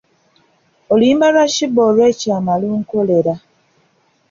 Oluyimba 0.91 1.27
lwa 1.33 1.45
Sheebah 1.53 1.87
olw’ekyama 1.89 2.53
lunkolera. 2.61 3.33